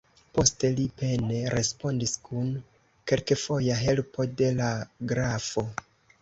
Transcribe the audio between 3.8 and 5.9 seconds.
helpo de la grafo.